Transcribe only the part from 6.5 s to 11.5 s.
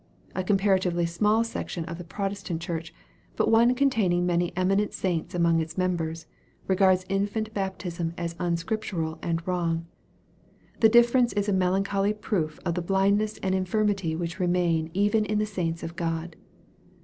regards infant baptism as unscriptural and wrong. The difference is